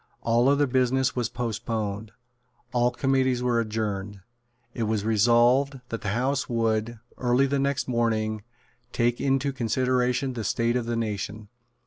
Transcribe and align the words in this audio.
All 0.23 0.49
other 0.49 0.65
business 0.65 1.15
was 1.15 1.29
postponed. 1.29 2.11
All 2.73 2.89
committees 2.89 3.43
were 3.43 3.59
adjourned. 3.59 4.21
It 4.73 4.85
was 4.85 5.05
resolved 5.05 5.79
that 5.89 6.01
the 6.01 6.09
House 6.17 6.49
would, 6.49 6.97
early 7.19 7.45
the 7.45 7.59
next 7.59 7.87
morning, 7.87 8.41
take 8.91 9.21
into 9.21 9.53
consideration 9.53 10.33
the 10.33 10.43
state 10.43 10.75
of 10.75 10.87
the 10.87 10.95
nation. 10.97 11.49